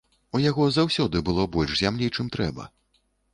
У 0.37 0.39
яго 0.43 0.63
заўсёды 0.77 1.21
было 1.27 1.45
больш 1.57 1.77
зямлі, 1.83 2.07
чым 2.17 2.33
трэба. 2.37 2.67